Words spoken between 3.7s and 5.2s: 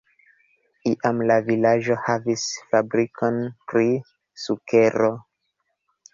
pri sukero.